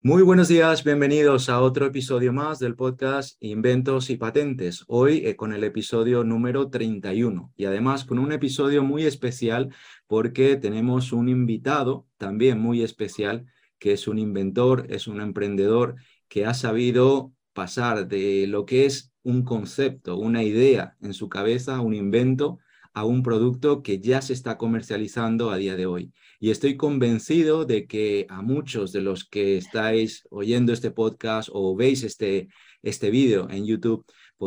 [0.00, 4.84] Muy buenos días, bienvenidos a otro episodio más del podcast Inventos y Patentes.
[4.86, 9.74] Hoy eh, con el episodio número 31 y además con un episodio muy especial
[10.06, 13.46] porque tenemos un invitado también muy especial
[13.80, 15.96] que es un inventor, es un emprendedor
[16.28, 21.80] que ha sabido pasar de lo que es un concepto, una idea en su cabeza,
[21.80, 22.60] un invento,
[22.94, 26.12] a un producto que ya se está comercializando a día de hoy.
[26.40, 31.74] Y estoy convencido de que a muchos de los que estáis oyendo este podcast o
[31.74, 32.48] veis este,
[32.82, 34.06] este vídeo en YouTube,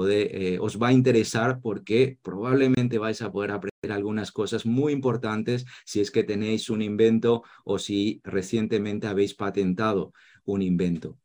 [0.09, 5.65] eh, os va a interesar porque probablemente vais a poder aprender algunas cosas muy importantes
[5.85, 10.13] si es que tenéis un invento o si recientemente habéis patentado
[10.45, 11.17] un invento.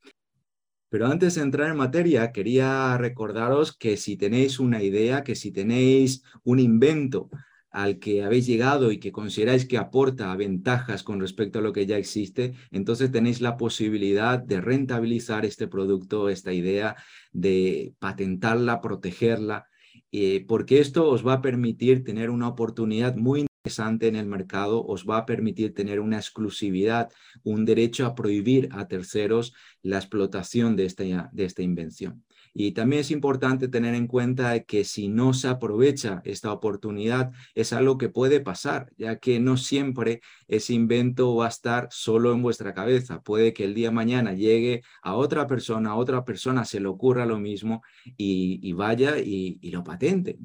[0.88, 5.52] Pero antes de entrar en materia, quería recordaros que si tenéis una idea, que si
[5.52, 7.28] tenéis un invento
[7.76, 11.84] al que habéis llegado y que consideráis que aporta ventajas con respecto a lo que
[11.84, 16.96] ya existe, entonces tenéis la posibilidad de rentabilizar este producto, esta idea,
[17.32, 19.66] de patentarla, protegerla,
[20.10, 24.82] eh, porque esto os va a permitir tener una oportunidad muy interesante en el mercado,
[24.82, 27.10] os va a permitir tener una exclusividad,
[27.42, 32.24] un derecho a prohibir a terceros la explotación de esta, de esta invención.
[32.58, 37.74] Y también es importante tener en cuenta que si no se aprovecha esta oportunidad, es
[37.74, 42.40] algo que puede pasar, ya que no siempre ese invento va a estar solo en
[42.40, 43.20] vuestra cabeza.
[43.20, 46.88] Puede que el día de mañana llegue a otra persona, a otra persona se le
[46.88, 47.82] ocurra lo mismo
[48.16, 50.38] y, vaya y, lo patente.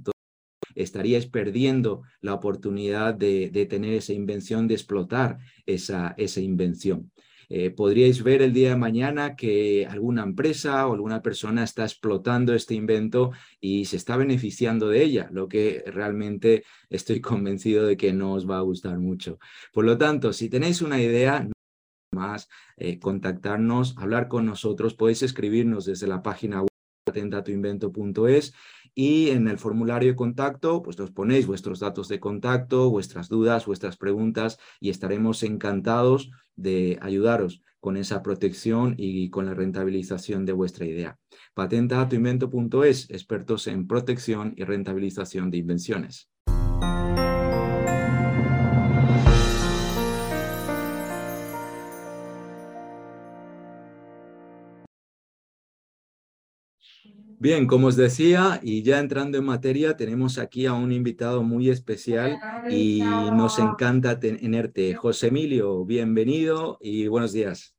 [0.75, 7.09] Estaríais perdiendo la oportunidad de, tener esa invención, de explotar esa invención.
[7.53, 12.53] Eh, podríais ver el día de mañana que alguna empresa o alguna persona está explotando
[12.53, 18.13] este invento y se está beneficiando de ella, lo que realmente estoy convencido de que
[18.13, 19.38] no os va a gustar mucho.
[19.73, 21.45] Por lo tanto, si tenéis una idea,
[22.13, 26.70] más eh, contactarnos, hablar con nosotros, podéis escribirnos desde la página web
[27.12, 28.54] patentatuinvento.es
[28.94, 33.66] y en el formulario de contacto pues os ponéis vuestros datos de contacto, vuestras dudas,
[33.66, 40.53] vuestras preguntas y estaremos encantados de ayudaros con esa protección y con la rentabilización de
[40.53, 41.18] vuestra idea.
[41.56, 46.30] Patentatuinvento.es, expertos en protección y rentabilización de invenciones.
[57.41, 61.72] Bien, como os decía, y ya entrando en materia, tenemos aquí a un invitado muy
[61.72, 62.38] especial
[62.69, 64.94] y nos encanta tenerte.
[64.94, 67.74] José Emilio, bienvenido y buenos días.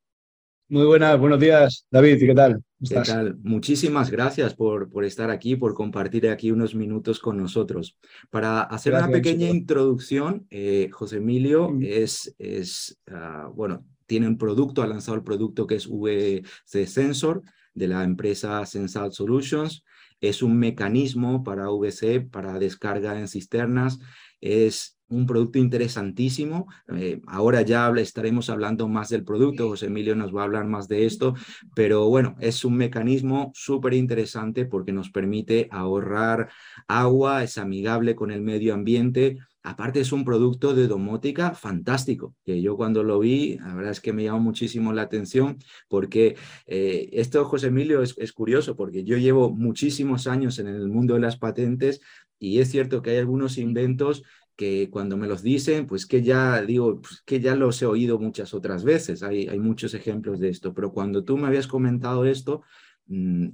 [0.67, 2.61] Muy buenas, buenos días, David, ¿y qué tal?
[2.89, 3.37] ¿Qué tal?
[3.41, 7.97] Muchísimas gracias por, por estar aquí, por compartir aquí unos minutos con nosotros.
[8.29, 11.83] Para hacer una pequeña introducción, eh, José Emilio mm.
[11.83, 17.43] es, es ah, bueno, tiene un producto, ha lanzado el producto que es VC Sensor
[17.73, 19.83] de la empresa Sensal Solutions.
[20.21, 23.99] Es un mecanismo para VC, para descarga en cisternas.
[24.39, 26.67] Es un producto interesantísimo.
[26.95, 30.87] Eh, ahora ya estaremos hablando más del producto, José Emilio nos va a hablar más
[30.87, 31.35] de esto,
[31.75, 36.49] pero bueno, es un mecanismo súper interesante porque nos permite ahorrar
[36.87, 42.61] agua, es amigable con el medio ambiente Aparte es un producto de domótica fantástico, que
[42.61, 45.57] yo cuando lo vi, la verdad es que me llamó muchísimo la atención,
[45.87, 46.35] porque
[46.67, 51.21] eh, esto, José Emilio, es, curioso, porque yo llevo muchísimos años en el mundo de
[51.21, 52.01] las patentes
[52.39, 54.23] y es cierto que hay algunos inventos
[54.57, 58.19] que cuando me los dicen, pues que ya digo, pues que ya los he oído
[58.19, 62.63] muchas otras veces, hay, muchos ejemplos de esto, pero cuando tú me habías comentado esto,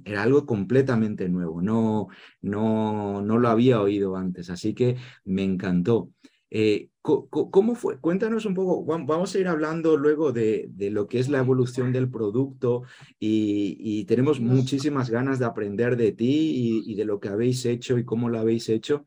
[0.04, 2.08] era algo completamente nuevo, no,
[2.40, 6.10] no, no lo había oído antes, así que me encantó.
[6.50, 7.98] Eh, ¿Cómo fue?
[7.98, 11.92] Cuéntanos un poco, vamos a ir hablando luego de, de lo que es la evolución
[11.92, 12.82] del producto
[13.18, 18.04] y, tenemos muchísimas ganas de aprender de ti y, de lo que habéis hecho y
[18.04, 19.06] cómo lo habéis hecho,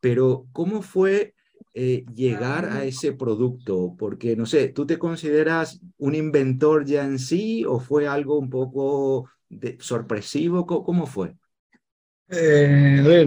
[0.00, 1.34] pero ¿cómo fue
[1.74, 3.96] eh, llegar a ese producto?
[3.98, 8.50] Porque, no sé, ¿tú te consideras un inventor ya en sí o fue algo un
[8.50, 9.28] poco
[9.78, 10.66] sorpresivo?
[10.66, 11.34] ¿Cómo, fue?
[12.28, 13.26] Eh,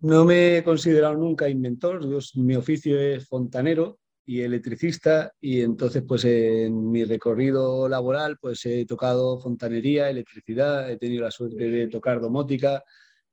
[0.00, 6.24] no me he considerado nunca inventor, mi oficio es fontanero y electricista y entonces pues
[6.24, 12.20] en mi recorrido laboral pues he tocado fontanería, electricidad, he tenido la suerte de tocar
[12.20, 12.82] domótica,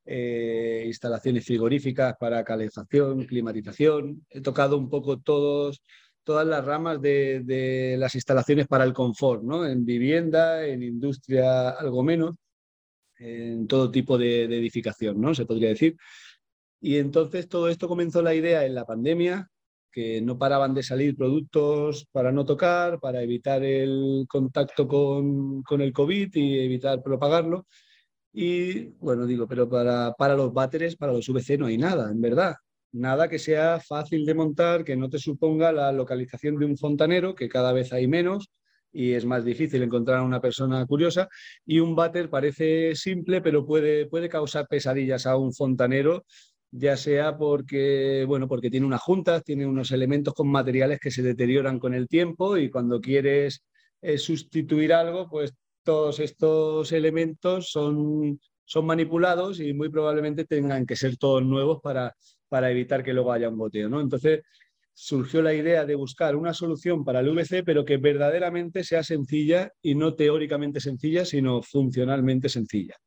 [0.06, 5.82] eh, instalaciones frigoríficas para calefacción, climatización, he tocado un poco todos
[6.24, 9.66] todas las ramas de, las instalaciones para el confort, ¿no?
[9.66, 12.36] En vivienda, en industria algo menos,
[13.18, 15.36] en todo tipo de, edificación, ¿no?
[15.36, 15.98] Se podría decir.
[16.82, 19.50] Y entonces todo esto comenzó la idea en la pandemia,
[19.92, 25.94] que no paraban de salir productos para no tocar, para evitar el contacto con, el
[25.94, 27.68] COVID y evitar propagarlo.
[28.34, 32.22] Y bueno, digo, pero para, para los váteres, para los VC no hay nada, en
[32.22, 32.56] verdad.
[32.94, 37.36] Nada que sea fácil de montar, que no te suponga la localización de un fontanero,
[37.36, 38.50] que cada vez hay menos
[38.94, 41.30] y es más difícil encontrar a una persona curiosa.
[41.66, 46.26] Y un váter parece simple, pero puede, puede causar pesadillas a un fontanero
[46.72, 51.22] ya sea porque, bueno, porque tiene unas juntas, tiene unos elementos con materiales que se
[51.22, 53.64] deterioran con el tiempo y cuando quieres
[54.02, 55.54] eh, sustituir algo, pues
[55.84, 62.16] todos estos elementos son, son manipulados y muy probablemente tengan que ser todos nuevos para,
[62.52, 64.02] para evitar que luego haya un goteo, ¿no?
[64.02, 64.42] Entonces
[64.94, 69.72] surgió la idea de buscar una solución para el VC, pero que verdaderamente sea sencilla
[69.82, 72.98] y no teóricamente sencilla, sino funcionalmente sencilla.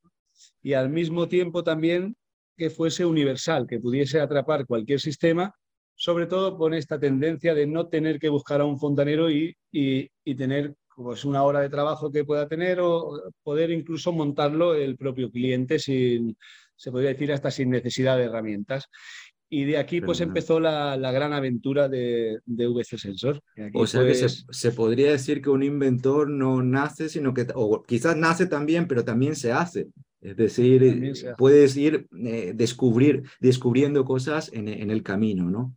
[0.63, 2.17] Y al mismo tiempo también
[2.57, 5.55] que fuese universal, que pudiese atrapar cualquier sistema,
[5.95, 10.35] sobre todo con esta tendencia de no tener que buscar a un fontanero y, y,
[10.37, 15.31] tener pues, una hora de trabajo que pueda tener o poder incluso montarlo el propio
[15.31, 16.35] cliente sin,
[16.77, 18.89] se podría decir, hasta sin necesidad de herramientas.
[19.51, 23.41] Y de aquí pues empezó la, la, gran aventura de, de VC Sensor.
[23.75, 27.47] o sea que se, pues se, podría decir que un inventor no nace, sino que,
[27.55, 29.89] o quizás nace también, pero también se hace.
[30.21, 35.77] Es decir, puedes ir eh, descubrir, descubriendo cosas en, en, el camino, ¿no?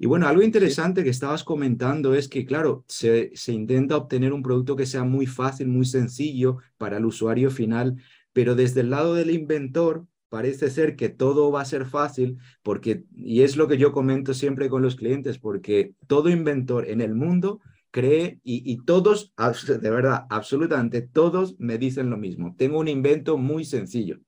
[0.00, 4.42] Y bueno, algo interesante que estabas comentando es que, claro, se, se intenta obtener un
[4.42, 7.96] producto que sea muy fácil, muy sencillo para el usuario final,
[8.32, 13.04] pero desde el lado del inventor parece ser que todo va a ser fácil porque,
[13.14, 17.14] y es lo que yo comento siempre con los clientes, porque todo inventor en el
[17.14, 17.60] mundo
[17.90, 19.32] cree y, todos,
[19.66, 22.54] de verdad, absolutamente todos me dicen lo mismo.
[22.56, 24.18] Tengo un invento muy sencillo.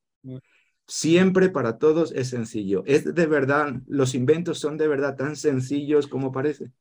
[0.87, 2.83] Siempre para todos es sencillo.
[2.87, 6.73] ¿Es de verdad, los inventos son de verdad tan sencillos como parece?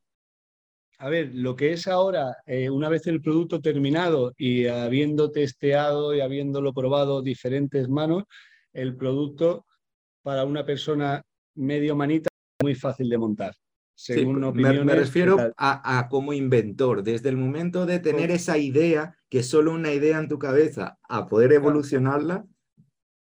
[0.98, 6.13] A ver, lo que es ahora, eh, una vez el producto terminado y habiendo testeado
[6.13, 8.25] y habiéndolo probado diferentes manos,
[8.74, 9.66] el producto
[10.24, 11.21] para una persona
[11.56, 13.54] medio manita es muy fácil de montar
[14.54, 19.74] me, refiero a, como inventor, desde el momento de tener esa idea, que es solo
[19.74, 22.45] una idea en tu cabeza, a poder evolucionarla.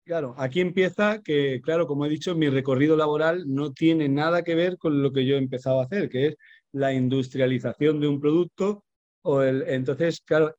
[0.06, 4.56] Claro, aquí empieza que, claro, como he dicho, mi recorrido laboral no tiene nada que
[4.56, 6.36] ver con lo que yo he empezado a hacer, que es
[6.72, 8.84] la industrialización de un producto
[9.24, 10.56] entonces, claro,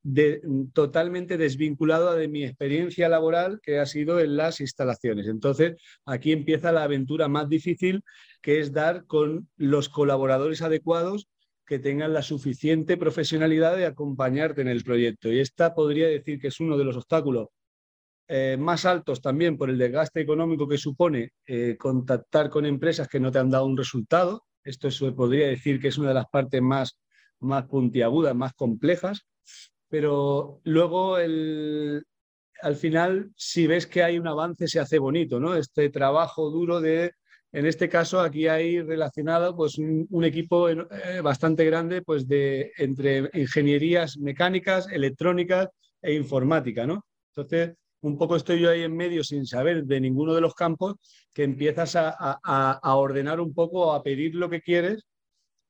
[0.73, 5.27] totalmente desvinculado de mi experiencia laboral que ha sido en las instalaciones.
[5.27, 8.03] Entonces, aquí empieza la aventura más difícil,
[8.41, 11.29] que es dar con los colaboradores adecuados
[11.67, 15.33] que tengan la suficiente profesionalidad de acompañarte en el proyecto.
[15.33, 17.49] Y esta podría decir que es uno de los obstáculos
[18.29, 23.21] eh, más altos también por el desgaste económico que supone eh, contactar con empresas que
[23.21, 24.45] no te han dado un resultado.
[24.65, 26.99] Esto se podría decir que es una de las partes más
[27.43, 29.27] más puntiagudas, más complejas,
[29.89, 32.05] pero luego el,
[32.63, 35.55] al final, si ves que hay un avance, se hace bonito, ¿no?
[35.55, 37.13] Este trabajo duro de,
[37.53, 43.29] en este caso, aquí hay relacionado pues, un, equipo eh, bastante grande pues, de, entre
[43.35, 45.69] ingenierías mecánicas, electrónicas
[46.01, 47.05] e informática, ¿no?
[47.35, 50.95] Entonces, un poco estoy yo ahí en medio sin saber de ninguno de los campos,
[51.33, 55.05] que empiezas a, a, a ordenar un poco, a pedir lo que quieres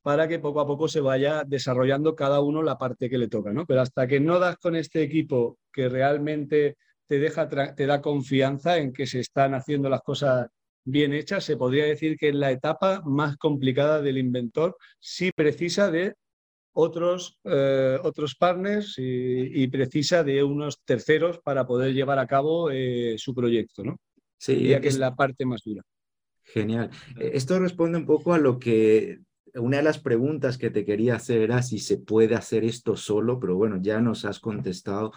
[0.02, 3.52] para que poco a poco se vaya desarrollando cada uno la parte que le toca,
[3.52, 3.64] ¿no?
[3.66, 8.78] Pero hasta que no das con este equipo que realmente te, deja te da confianza
[8.78, 10.48] en que se están haciendo las cosas
[10.84, 15.90] bien hechas, se podría decir que es la etapa más complicada del inventor si precisa
[15.90, 16.14] de
[16.74, 23.16] otros, eh, otros partners y, precisa de unos terceros para poder llevar a cabo eh,
[23.18, 23.98] su proyecto, ¿no?
[24.38, 25.82] Sí, ya que es la parte más dura.
[26.44, 26.90] Genial.
[27.20, 29.20] Esto responde un poco a lo que
[29.54, 33.38] una de las preguntas que te quería hacer era si se puede hacer esto solo,
[33.38, 35.12] pero bueno, ya nos has contestado.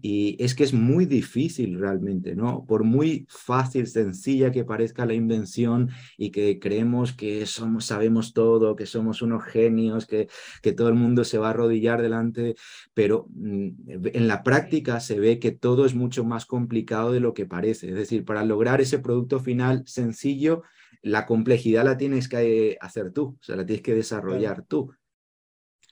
[0.00, 2.64] Y es que es muy difícil realmente, ¿no?
[2.66, 8.76] Por muy fácil, sencilla que parezca la invención y que creemos que somos, sabemos todo,
[8.76, 10.28] que somos unos genios, que,
[10.62, 12.54] que todo el mundo se va a arrodillar delante,
[12.94, 13.68] pero mm,
[14.12, 17.88] en la práctica se ve que todo es mucho más complicado de lo que parece.
[17.88, 20.62] Es decir, para lograr ese producto final sencillo,
[21.02, 24.92] la complejidad la tienes que hacer tú, o sea, la tienes que desarrollar tú.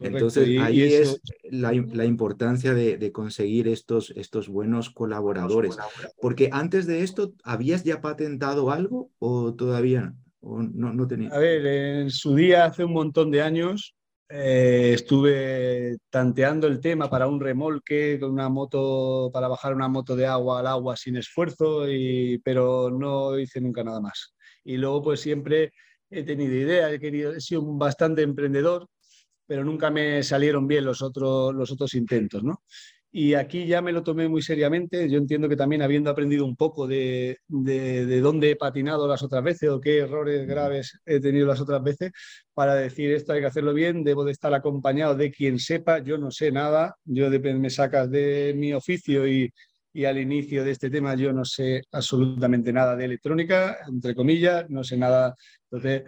[0.00, 5.77] Entonces, ahí es la, importancia de, conseguir estos, estos buenos colaboradores.
[6.21, 11.33] Porque antes de esto, ¿habías ya patentado algo o todavía o no, no tenías?
[11.33, 13.97] A ver, en su día, hace un montón de años,
[14.29, 20.15] eh, estuve tanteando el tema para un remolque con una moto, para bajar una moto
[20.15, 24.33] de agua al agua sin esfuerzo, y, pero no hice nunca nada más
[24.69, 25.73] y luego pues siempre
[26.11, 28.87] he tenido ideas, he, querido, he sido bastante emprendedor,
[29.47, 32.63] pero nunca me salieron bien los otros, los otros intentos, ¿no?
[33.11, 35.09] Y aquí ya me lo tomé muy seriamente.
[35.09, 39.43] Yo entiendo que también habiendo aprendido un poco de, de, dónde he patinado las otras
[39.43, 42.13] veces o qué errores graves he tenido las otras veces,
[42.53, 46.01] para decir esto hay que hacerlo bien, debo de estar acompañado de quien sepa.
[46.01, 49.51] Yo no sé nada, yo me sacas de mi oficio y,
[49.99, 54.71] y al inicio de este tema yo no sé absolutamente nada de electrónica, entre comillas,
[54.71, 55.35] no sé nada.
[55.64, 56.05] Entonces,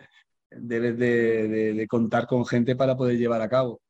[0.48, 3.80] debes de, contar con gente para poder llevar a cabo.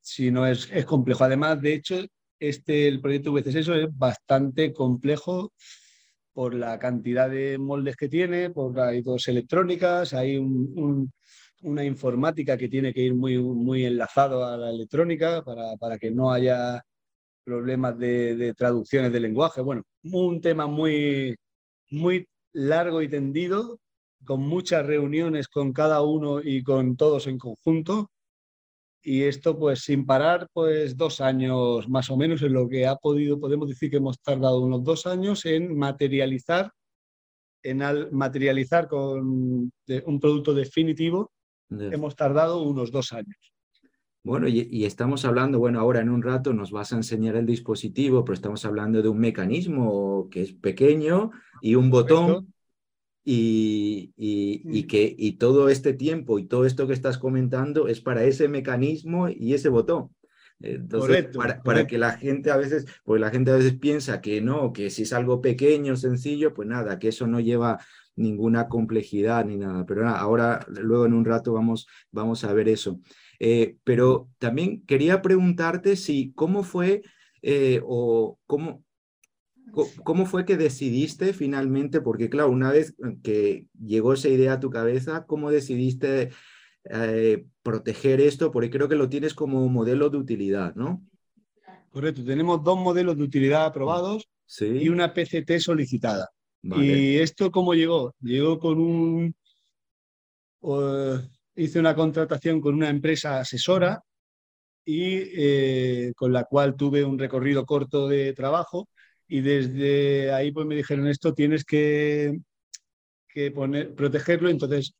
[0.00, 1.24] si no es, es complejo.
[1.24, 2.04] Además, de hecho,
[2.38, 5.52] este, el proyecto VCS es bastante complejo
[6.32, 12.68] por la cantidad de moldes que tiene, por hay dos electrónicas, hay una informática que
[12.68, 16.80] tiene que ir muy, muy enlazado a la electrónica para, para que no haya
[17.44, 19.60] problemas de, de, traducciones de lenguaje.
[19.60, 21.36] Bueno, un tema muy,
[21.90, 23.78] muy largo y tendido
[24.24, 28.10] con muchas reuniones con cada uno y con todos en conjunto.
[29.04, 32.94] Y esto pues sin parar pues dos años más o menos en lo que ha
[32.96, 36.70] podido, podemos decir que hemos tardado unos dos años en materializar,
[37.64, 39.72] en al, materializar con
[40.06, 41.32] un producto definitivo,
[41.70, 43.51] hemos tardado unos dos años.
[44.24, 48.24] Bueno, y, estamos hablando, bueno, ahora en un rato nos vas a enseñar el dispositivo,
[48.24, 52.54] pero estamos hablando de un mecanismo que es pequeño y un botón
[53.24, 58.22] y, y, que y todo este tiempo y todo esto que estás comentando es para
[58.22, 60.10] ese mecanismo y ese botón.
[60.60, 61.26] Entonces,
[61.64, 64.90] para, que la gente a veces, pues la gente a veces piensa que no, que
[64.90, 67.80] si es algo pequeño, sencillo, pues nada, que eso no lleva
[68.14, 69.84] ninguna complejidad ni nada.
[69.84, 73.00] Pero nada, ahora, luego en un rato vamos, vamos a ver eso.
[73.44, 77.02] Eh, pero también quería preguntarte si, ¿cómo fue
[77.42, 78.84] eh, o cómo,
[80.04, 82.00] ¿Cómo fue que decidiste finalmente?
[82.00, 82.94] Porque claro, una vez
[83.24, 86.30] que llegó esa idea a tu cabeza, ¿cómo decidiste
[86.84, 88.52] eh, proteger esto?
[88.52, 91.02] Porque creo que lo tienes como modelo de utilidad, ¿no?
[91.90, 94.28] Correcto, tenemos dos modelos de utilidad aprobados
[94.60, 96.30] y una PCT solicitada.
[96.62, 98.14] ¿Y esto cómo llegó?
[98.20, 99.34] Llegó con un...
[101.54, 104.02] hice una contratación con una empresa asesora
[104.84, 108.88] y eh, con la cual tuve un recorrido corto de trabajo
[109.28, 112.38] y desde ahí pues me dijeron esto tienes que,
[113.28, 114.94] que poner, protegerlo, entonces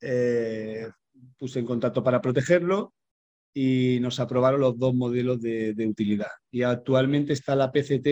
[0.00, 0.88] eh,
[1.38, 2.92] puse en contacto para protegerlo
[3.52, 6.30] y nos aprobaron los dos modelos de, utilidad.
[6.50, 8.04] Y actualmente está la PCT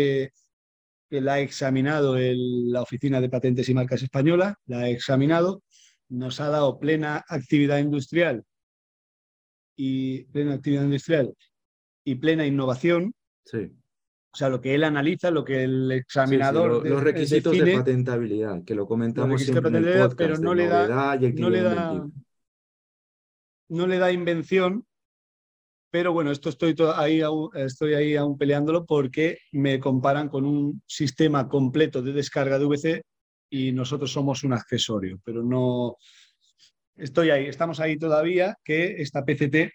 [1.10, 5.62] que la ha examinado la Oficina de Patentes y Marcas Española, la ha examinado,
[6.08, 8.44] nos ha dado plena actividad industrial
[9.76, 11.34] y plena actividad industrial
[12.04, 13.14] y plena innovación.
[13.44, 13.72] Sí.
[14.34, 16.88] O sea, lo que él analiza, lo que el examinador.
[16.88, 21.16] los, requisitos de patentabilidad, que lo comentamos siempre en el podcast, pero no le, da,
[21.16, 22.08] no, le da,
[23.68, 24.86] no le da invención.
[25.90, 27.20] Pero bueno, esto estoy ahí,
[27.54, 33.02] estoy ahí aún peleándolo porque me comparan con un sistema completo de descarga de VC
[33.52, 35.98] y nosotros somos un accesorio, pero no.
[36.96, 39.72] Estoy ahí, estamos ahí todavía que esta PCT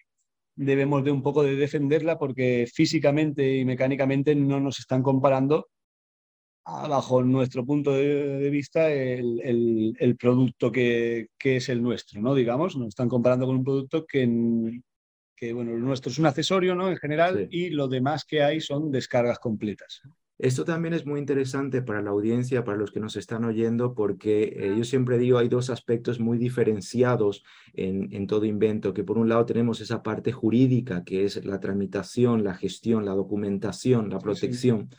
[0.55, 5.67] debemos de un poco de defenderla porque físicamente y mecánicamente no nos están comparando
[6.65, 12.33] bajo nuestro punto de, vista el, producto que, es el nuestro, ¿no?
[12.33, 14.81] Digamos, nos están comparando con un producto que,
[15.35, 16.89] que bueno, el nuestro es un accesorio, ¿no?
[16.89, 20.01] En general, y lo demás que hay son descargas completas.
[20.39, 24.53] Esto también es muy interesante para la audiencia, para los que nos están oyendo, porque
[24.55, 29.17] eh, yo siempre digo, hay dos aspectos muy diferenciados en, en, todo invento, que por
[29.17, 34.19] un lado tenemos esa parte jurídica, que es la tramitación, la gestión, la documentación, la
[34.19, 34.89] protección,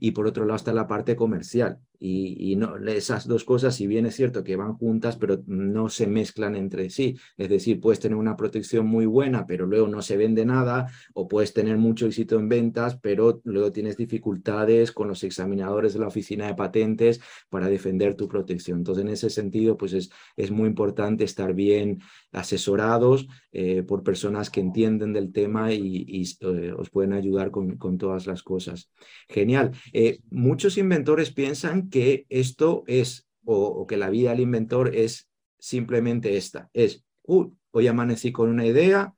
[0.00, 4.06] y por otro lado está la parte comercial, y, no, esas dos cosas, si bien
[4.06, 7.16] es cierto que van juntas, pero no se mezclan entre sí.
[7.36, 11.28] Es decir, puedes tener una protección muy buena, pero luego no se vende nada, o
[11.28, 16.08] puedes tener mucho éxito en ventas, pero luego tienes dificultades con los examinadores de la
[16.08, 18.78] oficina de patentes para defender tu protección.
[18.78, 22.00] Entonces, en ese sentido, pues es, es muy importante estar bien
[22.32, 27.96] asesorados eh, por personas que entienden del tema y, eh, os pueden ayudar con, con,
[27.96, 28.90] todas las cosas.
[29.28, 29.72] Genial.
[29.92, 35.28] Eh, muchos inventores piensan que esto es, o, que la vida del inventor es
[35.58, 39.14] simplemente esta, es, hoy amanecí con una idea,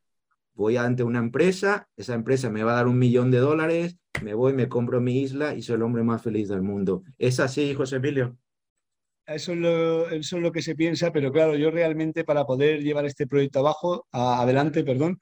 [0.54, 4.34] voy ante una empresa, esa empresa me va a dar un millón de dólares, me
[4.34, 7.04] voy, me compro mi isla y soy el hombre más feliz del mundo.
[7.16, 8.36] ¿Es así, José Emilio?
[9.24, 12.82] Eso es, lo, eso es lo que se piensa, pero claro, yo realmente para poder
[12.82, 15.20] llevar este proyecto abajo, adelante, perdón,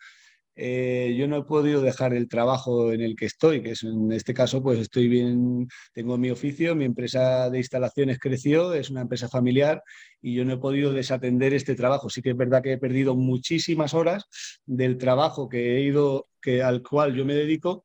[0.59, 4.11] eh, yo no he podido dejar el trabajo en el que estoy, que es en
[4.11, 9.03] este caso, pues estoy bien, tengo mi oficio, mi empresa de instalaciones creció, es una
[9.03, 9.83] empresa familiar
[10.23, 12.09] y yo no he podido desatender este trabajo.
[12.09, 14.25] Sí que es verdad que he perdido muchísimas horas
[14.65, 17.85] del trabajo que he ido, que, al cual yo me dedico,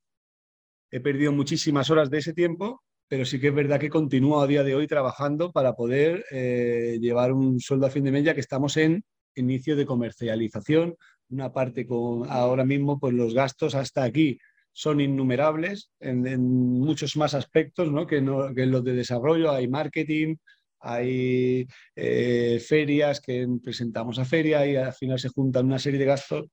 [0.92, 4.48] he perdido muchísimas horas de ese tiempo, pero sí que es verdad que continúo a
[4.48, 8.34] día de hoy trabajando para poder eh, llevar un sueldo a fin de mes, ya
[8.34, 9.04] que estamos en
[9.36, 10.96] inicio de comercialización,
[11.32, 14.38] una parte con ahora mismo pues los gastos hasta aquí
[14.74, 18.08] son innumerables en, muchos más aspectos ¿no?
[18.08, 20.36] Que, no, que, los de desarrollo, hay marketing,
[20.80, 26.06] hay eh, ferias que presentamos a feria y al final se juntan una serie de
[26.06, 26.46] gastos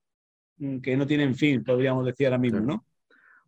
[0.82, 2.84] que no tienen fin, podríamos decir ahora mismo, ¿no?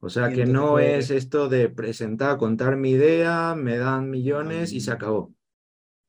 [0.01, 4.73] O sea que no pues es esto de presentar, contar mi idea, me dan millones
[4.73, 5.35] y se acabó.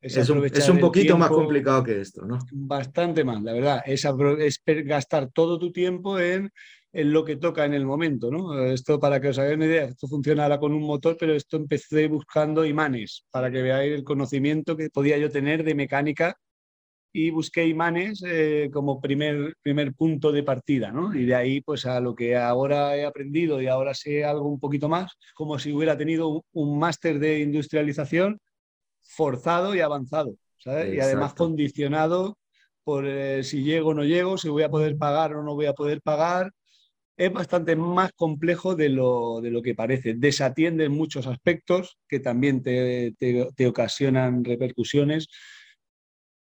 [0.01, 2.39] Es, un, poquito más complicado que esto, ¿no?
[2.51, 3.83] Bastante más, la verdad.
[3.85, 4.03] Es,
[4.65, 6.49] gastar todo tu tiempo en,
[6.91, 8.65] en, lo que toca en el momento, ¿no?
[8.65, 11.57] Esto, para que os hagáis una idea, esto funciona ahora con un motor, pero esto
[11.57, 16.35] empecé buscando imanes, para que veáis el conocimiento que podía yo tener de mecánica
[17.13, 21.13] y busqué imanes eh, como primer, primer punto de partida, ¿no?
[21.13, 24.59] Y de ahí, pues a lo que ahora he aprendido y ahora sé algo un
[24.59, 28.39] poquito más, como si hubiera tenido un máster de industrialización
[29.01, 30.93] forzado y avanzado, ¿sabes?
[30.93, 32.37] Y además condicionado
[32.83, 35.65] por eh, si llego o no llego, si voy a poder pagar o no voy
[35.65, 36.51] a poder pagar.
[37.17, 40.15] Es bastante más complejo de lo, de lo que parece.
[40.15, 45.27] Desatiende en muchos aspectos que también te, te, ocasionan repercusiones.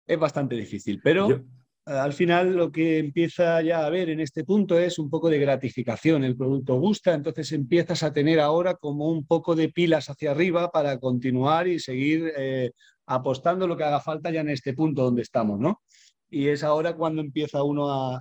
[0.07, 1.47] Es bastante difícil, pero
[1.87, 5.39] al final lo que empieza ya a ver en este punto es un poco de
[5.39, 6.25] gratificación.
[6.25, 10.71] El producto gusta, entonces empiezas a tener ahora como un poco de pilas hacia arriba
[10.73, 12.73] para continuar y seguir eh,
[13.07, 15.81] apostando lo que haga falta ya en este punto donde estamos, ¿no?
[16.29, 18.21] Y es ahora cuando empieza uno a,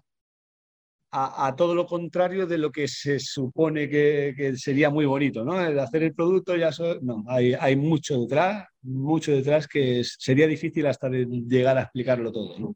[1.12, 5.60] a, todo lo contrario de lo que se supone que, sería muy bonito, ¿no?
[5.60, 6.69] El hacer el producto ya...
[7.01, 12.75] no, hay, hay mucho detrás, mucho detrás que sería difícil hasta llegar a explicarlo todo.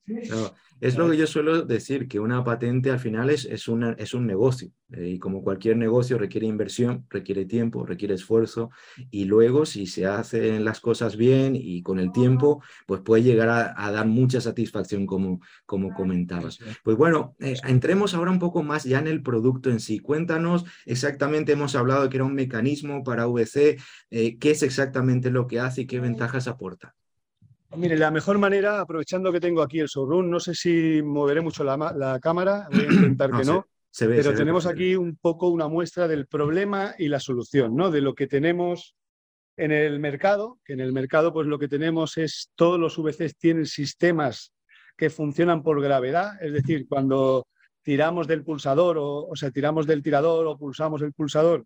[0.82, 4.13] es lo que yo suelo decir, que una patente al final es, es, una, es
[4.13, 8.72] un negocio eh, y como cualquier negocio requiere inversión, requiere tiempo, requiere esfuerzo
[9.12, 13.50] y luego si se hacen las cosas bien y con el tiempo, pues puede llegar
[13.50, 16.60] a, dar mucha satisfacción como, como comentabas.
[16.84, 20.00] Pues bueno, eh, entremos ahora un poco más ya en el producto en sí.
[20.00, 23.78] Cuéntanos exactamente, hemos hablado de que era un mecanismo para VC,
[24.10, 26.96] eh, qué es exactamente lo que hace y qué ventajas aporta?
[27.76, 31.64] Mire, la mejor manera, aprovechando que tengo aquí el showroom, no sé si moveré mucho
[31.64, 36.26] la, cámara, voy a intentar que no, pero tenemos aquí un poco una muestra del
[36.28, 37.92] problema y la solución, ¿no?
[37.92, 38.96] De lo que tenemos
[39.56, 43.38] en el mercado, que en el mercado pues lo que tenemos es todos los VCs
[43.38, 44.54] tienen sistemas
[44.98, 47.46] que funcionan por gravedad, es decir, cuando
[47.84, 51.66] tiramos del pulsador o, o sea, tiramos del tirador o pulsamos el pulsador,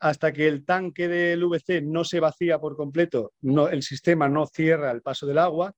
[0.00, 4.46] hasta que el tanque del VC no se vacía por completo, no, el sistema no
[4.46, 5.74] cierra el paso del agua,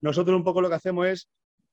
[0.00, 1.28] nosotros un poco lo que hacemos es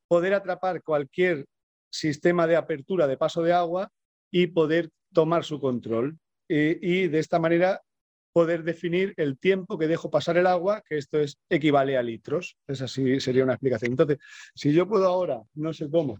[0.08, 1.46] poder atrapar cualquier
[1.92, 3.92] sistema de apertura de paso de agua
[4.32, 6.18] y poder tomar su control.
[6.48, 7.82] Y, de esta manera
[8.32, 12.58] poder definir el tiempo que dejo pasar el agua, que esto es equivale a litros.
[12.68, 13.92] Esa sí sería una explicación.
[13.92, 14.18] Entonces,
[14.56, 16.20] si yo puedo ahora, no sé cómo,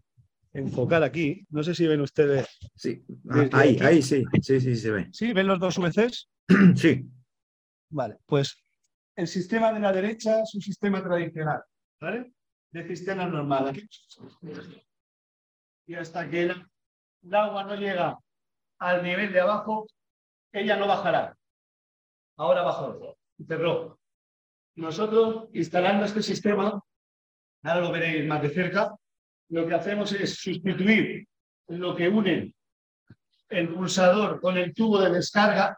[0.54, 1.46] enfocar aquí.
[1.50, 2.48] No sé si ven ustedes.
[2.76, 5.10] Sí, ah, ahí, ahí sí, sí, sí, se ve.
[5.12, 5.34] ¿Sí?
[5.34, 6.30] ¿Ven los dos VCs?
[6.76, 7.10] Sí.
[7.90, 8.64] Vale, pues
[9.16, 11.62] el sistema de la derecha es un sistema tradicional,
[12.00, 12.34] ¿vale?
[12.72, 13.88] De sistema normal.
[15.86, 16.66] Y hasta que el,
[17.32, 18.18] agua no llega
[18.80, 19.88] al nivel de abajo,
[20.52, 21.38] ella no bajará.
[22.38, 24.00] Ahora bajó, cerró.
[24.76, 26.82] Nosotros, instalando este sistema,
[27.62, 28.96] ahora lo veréis más de cerca,
[29.50, 31.28] lo que hacemos es sustituir
[31.68, 32.54] lo que une
[33.50, 35.78] el pulsador con el tubo de descarga.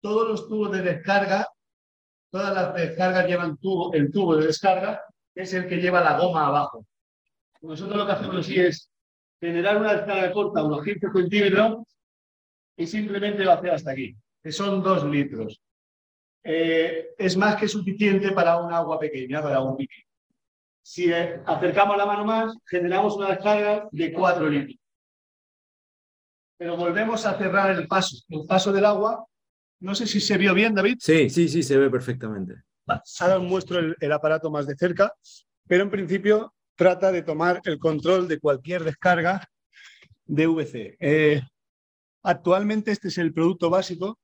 [0.00, 1.48] Todos los tubos de descarga,
[2.30, 5.02] todas las descargas llevan tubo, el tubo de descarga,
[5.34, 6.86] que es el que lleva la goma abajo.
[7.62, 8.90] Nosotros lo que hacemos es
[9.40, 11.78] generar una descarga corta, unos 15 centímetros,
[12.76, 15.60] y simplemente lo hacer hasta aquí, que son dos litros.
[16.44, 20.05] Eh, es más que suficiente para un agua pequeña, para un piquín.
[20.88, 24.78] Si acercamos la mano más, generamos una descarga de 4 litros.
[26.56, 29.26] Pero volvemos a cerrar el paso, el paso del agua.
[29.80, 30.98] No sé si se vio bien, David.
[31.00, 32.54] Sí, sí, sí, se ve perfectamente.
[33.18, 35.12] Ahora os muestro el, aparato más de cerca,
[35.66, 39.44] pero en principio trata de tomar el control de cualquier descarga
[40.24, 40.96] de VC.
[41.00, 41.42] Eh,
[42.22, 44.20] actualmente este es el producto básico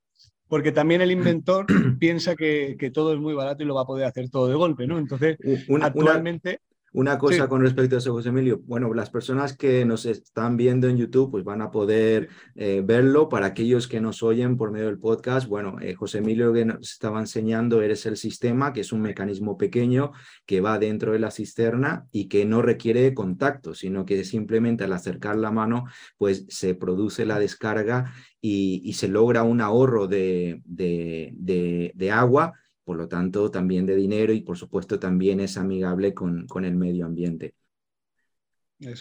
[0.53, 1.65] porque también el inventor
[1.99, 4.87] piensa que, todo es muy barato y lo va a poder hacer todo de golpe,
[4.87, 4.99] ¿no?
[4.99, 6.61] Entonces, una, actualmente...
[6.61, 6.72] Una
[7.19, 8.61] cosa con respecto a eso, José Emilio.
[8.65, 13.29] Bueno, las personas que nos están viendo en YouTube, pues van a poder eh, verlo.
[13.29, 16.93] Para aquellos que nos oyen por medio del podcast, bueno, eh, José Emilio que nos
[16.93, 20.13] estaba enseñando, eres el sistema, que es un mecanismo pequeño
[20.45, 24.93] que va dentro de la cisterna y que no requiere contacto, sino que simplemente al
[24.93, 25.85] acercar la mano,
[26.19, 32.53] pues se produce la descarga y, se logra un ahorro de, de, de agua
[32.85, 36.75] por lo tanto también de dinero y por supuesto también es amigable con, con el
[36.75, 37.55] medio ambiente.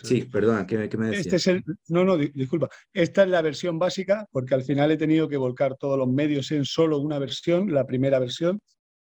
[0.04, 1.26] sí, perdona, ¿qué, me decías?
[1.26, 2.70] Este es el, no, no, disculpa.
[2.94, 6.52] Esta es la versión básica porque al final he tenido que volcar todos los medios
[6.52, 8.62] en solo una versión, la primera versión,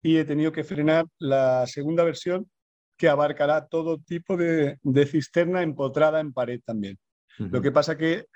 [0.03, 2.48] y he tenido que frenar la segunda versión
[2.96, 6.98] que abarcará todo tipo de, de cisterna empotrada en pared también.
[7.38, 8.27] Lo que pasa que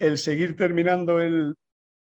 [0.00, 1.54] el seguir terminando el,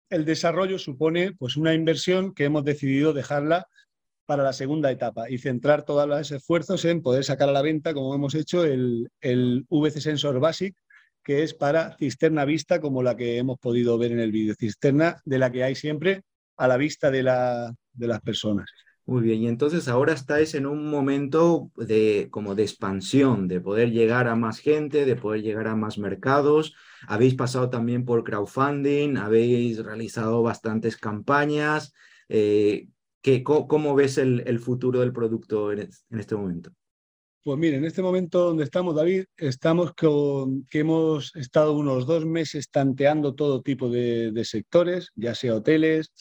[0.10, 3.68] el desarrollo supone pues, una inversión que hemos decidido dejarla
[4.26, 7.94] para la segunda etapa y centrar todos los esfuerzos en poder sacar a la venta,
[7.94, 10.76] como hemos hecho, el, el VC Sensor Basic,
[11.24, 14.56] que es para cisterna vista, como la que hemos podido ver en el vídeo.
[14.58, 16.22] Cisterna de la que hay siempre
[16.58, 18.70] a la vista de, la, de las personas.
[19.06, 23.92] Muy bien, y entonces ahora estáis en un momento de como de expansión, de poder
[23.92, 26.74] llegar a más gente, de poder llegar a más mercados.
[27.06, 31.94] Habéis pasado también por crowdfunding, habéis realizado bastantes campañas.
[32.30, 32.88] Eh,
[33.44, 36.72] cómo, ves el, futuro del producto en, este momento?
[37.44, 42.26] Pues mire, en este momento donde estamos, David, estamos con que hemos estado unos dos
[42.26, 46.13] meses tanteando todo tipo de sectores, ya sea hoteles,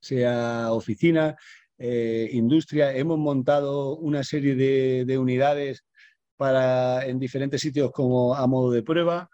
[0.00, 1.34] sea oficina
[1.78, 2.94] eh, industria.
[2.94, 5.84] Hemos montado una serie de, unidades
[6.36, 9.28] para, en diferentes sitios como a modo de prueba.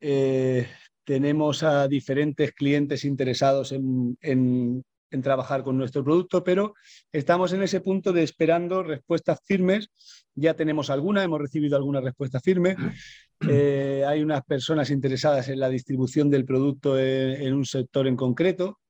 [0.00, 0.66] Eh,
[1.04, 4.84] tenemos a diferentes clientes interesados en, en,
[5.22, 6.74] trabajar con nuestro producto, pero
[7.12, 9.88] estamos en ese punto de esperando respuestas firmes.
[10.34, 12.76] Ya tenemos alguna, hemos recibido alguna respuesta firme.
[13.48, 18.80] Eh, hay unas personas interesadas en la distribución del producto en un sector en concreto.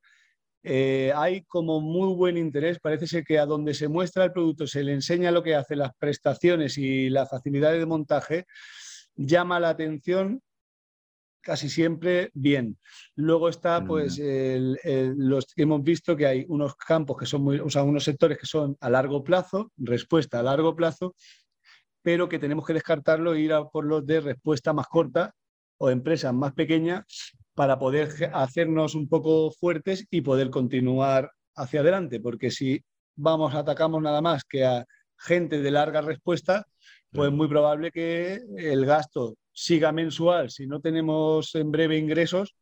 [0.63, 2.79] Eh, hay como muy buen interés.
[2.79, 5.75] Parece ser que a donde se muestra el producto, se le enseña lo que hace,
[5.75, 8.45] las prestaciones y las facilidades de montaje,
[9.15, 10.41] llama la atención
[11.41, 12.77] casi siempre bien.
[13.15, 17.83] Luego está, pues, los hemos visto que hay unos campos que son muy, o sea,
[17.83, 21.15] unos sectores que son a largo plazo, respuesta a largo plazo,
[22.03, 25.33] pero que tenemos que descartarlo e ir a por los de respuesta más corta
[25.77, 27.05] o empresas más pequeñas
[27.61, 32.83] para poder hacernos un poco fuertes y poder continuar hacia adelante, porque si
[33.15, 34.83] vamos, atacamos nada más que a
[35.15, 36.65] gente de larga respuesta,
[37.11, 40.49] pues es muy probable que el gasto siga mensual.
[40.49, 42.55] Si no tenemos en breve ingresos,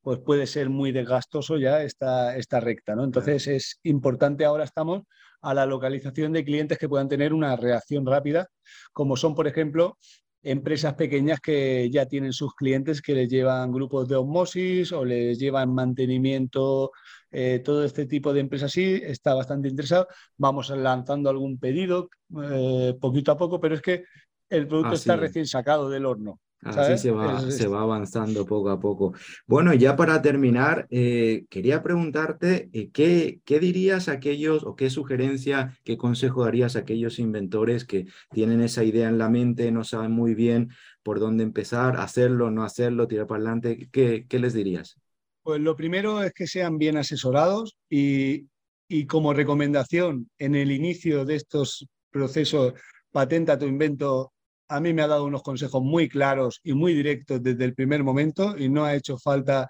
[0.00, 2.96] pues puede ser muy desgastoso ya esta, esta recta.
[2.96, 3.04] ¿no?
[3.04, 5.02] Entonces es importante, ahora estamos
[5.42, 8.48] a la localización de clientes que puedan tener una reacción rápida,
[8.94, 9.98] como son, por ejemplo,
[10.42, 15.38] empresas pequeñas que ya tienen sus clientes que les llevan grupos de osmosis o les
[15.38, 16.92] llevan mantenimiento,
[17.30, 20.08] eh, todo este tipo de empresas sí, está bastante interesado.
[20.36, 22.08] Vamos lanzando algún pedido
[22.50, 24.04] eh, poquito a poco, pero es que
[24.48, 26.40] el producto está recién sacado del horno.
[26.62, 29.14] Así se va, se va avanzando poco a poco.
[29.46, 34.90] Bueno, ya para terminar, eh, quería preguntarte eh, ¿qué, qué dirías a aquellos o qué
[34.90, 39.84] sugerencia, qué consejo darías a aquellos inventores que tienen esa idea en la mente, no
[39.84, 40.70] saben muy bien
[41.04, 43.88] por dónde empezar, hacerlo, no hacerlo, tirar para adelante?
[43.92, 44.98] ¿Qué, qué les dirías?
[45.44, 48.46] Pues lo primero es que sean bien asesorados y,
[48.88, 52.74] y como recomendación en el inicio de estos procesos,
[53.12, 54.32] patenta tu invento
[54.68, 58.04] a mí me ha dado unos consejos muy claros y muy directos desde el primer
[58.04, 59.68] momento y no ha hecho falta,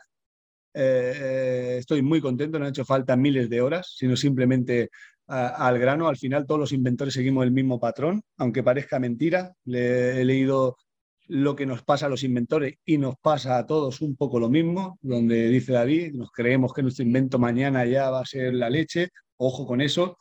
[0.75, 4.91] eh, eh, estoy muy contento, no ha hecho falta miles de horas, sino simplemente
[5.27, 6.09] al grano.
[6.09, 9.53] Al final todos los inventores seguimos el mismo patrón, aunque parezca mentira.
[9.67, 10.77] He leído
[11.29, 14.49] lo que nos pasa a los inventores y nos pasa a todos un poco lo
[14.49, 18.71] mismo, donde dice David, nos creemos que nuestro invento mañana ya va a ser la
[18.71, 19.11] leche.
[19.37, 20.17] Ojo con eso,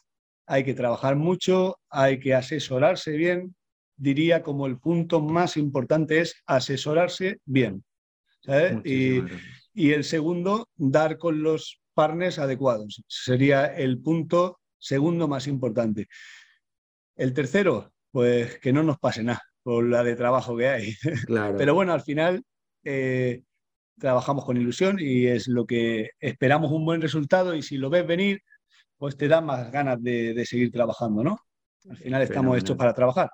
[0.46, 3.56] hay que trabajar mucho, hay que asesorarse bien,
[3.98, 7.84] diría como el punto más importante es asesorarse bien.
[8.86, 9.24] Y,
[9.74, 13.04] y, el segundo, dar con los partners adecuados.
[13.08, 16.08] Sería el punto segundo más importante.
[17.16, 20.94] El tercero, pues que no nos pase nada por la de trabajo que hay.
[21.58, 22.42] Pero bueno, al final
[22.86, 23.42] eh,
[24.00, 28.08] trabajamos con ilusión y es lo que esperamos un buen resultado y si lo ves
[28.08, 28.42] venir,
[28.98, 31.40] pues te da más ganas de, seguir trabajando, ¿no?
[31.90, 33.30] Al final estamos hechos para trabajar.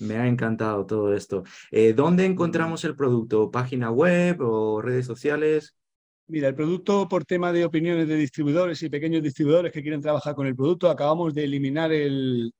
[0.00, 1.44] Me ha encantado todo esto.
[1.70, 3.50] Eh, ¿Dónde encontramos el producto?
[3.50, 5.76] ¿Página web o redes sociales?
[6.28, 10.34] Mira, el producto por tema de opiniones de distribuidores y pequeños distribuidores que quieren trabajar
[10.34, 12.52] con el producto, acabamos de eliminar el,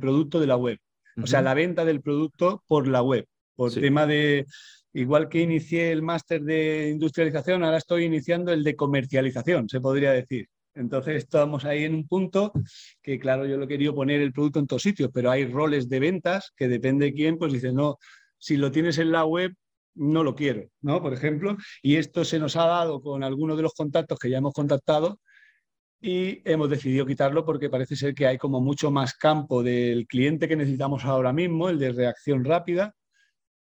[0.00, 0.78] producto de la web.
[1.20, 4.46] O sea, la venta del producto por la web, por tema de,
[4.92, 10.12] igual que inicié el máster de industrialización, ahora estoy iniciando el de comercialización, se podría
[10.12, 10.46] decir.
[10.76, 12.52] Entonces estamos ahí en un punto
[13.02, 16.00] que, claro, yo lo quería poner el producto en todos sitios, pero hay roles de
[16.00, 17.98] ventas que depende de quién, pues dice, no,
[18.38, 19.52] si lo tienes en la web,
[19.94, 21.00] no lo quiero, ¿no?
[21.00, 24.38] Por ejemplo, y esto se nos ha dado con algunos de los contactos que ya
[24.38, 25.18] hemos contactado
[26.00, 30.46] y hemos decidido quitarlo porque parece ser que hay como mucho más campo del cliente
[30.46, 32.94] que necesitamos ahora mismo, el de reacción rápida,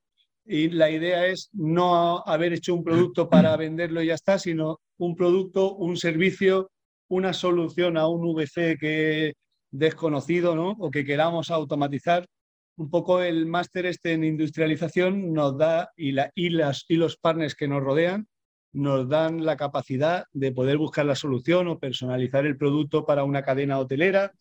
[0.47, 4.81] y la idea es no haber hecho un producto para venderlo y ya está, sino
[4.97, 6.71] un producto, un servicio,
[7.09, 9.35] una solución a un VC que
[9.73, 10.77] desconocido ¿no?
[10.79, 12.29] o que queramos automatizar.
[12.77, 17.17] Un poco el máster este en industrialización nos da y, la, y, las, y los
[17.17, 18.29] partners que nos rodean
[18.73, 23.43] nos dan la capacidad de poder buscar la solución o personalizar el producto para una
[23.43, 24.33] cadena hotelera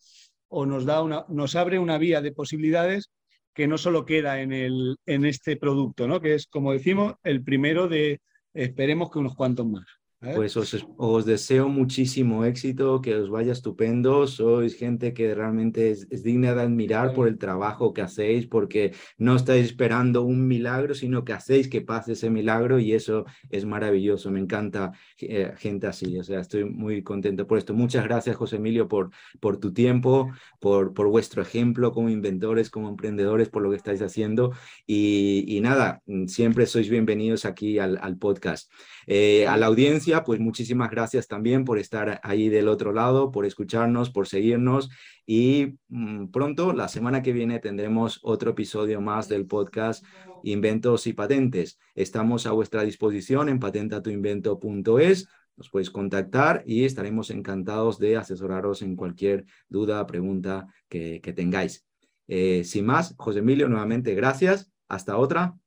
[0.48, 3.10] o nos, da una, nos abre una vía de posibilidades
[3.54, 6.20] que no solo queda en, el, en este producto, ¿no?
[6.20, 8.20] que es, como decimos, el primero de
[8.54, 9.84] esperemos que unos cuantos más.
[10.22, 14.28] Pues os, deseo muchísimo éxito, que os vaya estupendo.
[14.28, 19.34] Sois gente que realmente es, digna de admirar por el trabajo que hacéis, porque no
[19.34, 24.30] estáis esperando un milagro, sino que hacéis que pase ese milagro y eso es maravilloso.
[24.30, 26.16] Me encanta eh, gente así.
[26.16, 27.74] O sea, estoy muy contento por esto.
[27.74, 30.30] Muchas gracias, José Emilio, por, por tu tiempo,
[30.60, 34.52] por, por vuestro ejemplo como inventores, como emprendedores, por lo que estáis haciendo.
[34.86, 38.70] Y, nada, siempre sois bienvenidos aquí al, al podcast.
[39.06, 43.46] Eh, a la audiencia, pues muchísimas gracias también por estar ahí del otro lado, por
[43.46, 44.90] escucharnos, por seguirnos
[45.26, 50.04] y mm, pronto, la semana que viene, tendremos otro episodio más del podcast
[50.42, 51.78] Inventos y Patentes.
[51.94, 55.28] Estamos a vuestra disposición en patentatuinvento.es.
[55.56, 61.86] Nos podéis contactar y estaremos encantados de asesoraros en cualquier duda, pregunta que, tengáis.
[62.26, 64.72] Eh, sin más, José Emilio, nuevamente gracias.
[64.88, 65.61] Hasta otra.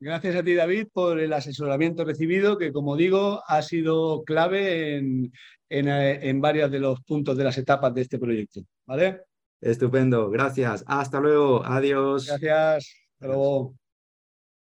[0.00, 5.32] Gracias a ti, David, por el asesoramiento recibido, que como digo, ha sido clave en,
[5.68, 8.60] en, eh, en varios de los puntos de las etapas de este proyecto.
[8.86, 9.22] ¿Vale?
[9.60, 10.84] Estupendo, gracias.
[10.86, 12.26] Hasta luego, adiós.
[12.26, 13.74] Gracias, hasta luego.